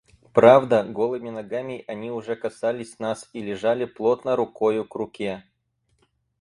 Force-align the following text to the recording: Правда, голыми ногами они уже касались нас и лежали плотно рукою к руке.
Правда, 0.33 0.83
голыми 0.83 1.29
ногами 1.29 1.83
они 1.87 2.09
уже 2.09 2.35
касались 2.35 2.97
нас 2.97 3.29
и 3.33 3.41
лежали 3.43 3.85
плотно 3.85 4.35
рукою 4.35 4.83
к 4.83 4.95
руке. 4.95 5.43